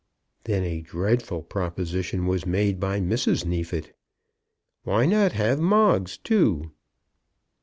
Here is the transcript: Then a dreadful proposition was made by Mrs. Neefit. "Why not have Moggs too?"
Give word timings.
Then 0.45 0.63
a 0.63 0.81
dreadful 0.81 1.43
proposition 1.43 2.25
was 2.25 2.43
made 2.47 2.79
by 2.79 2.99
Mrs. 2.99 3.45
Neefit. 3.45 3.95
"Why 4.83 5.05
not 5.05 5.33
have 5.33 5.59
Moggs 5.59 6.17
too?" 6.17 6.71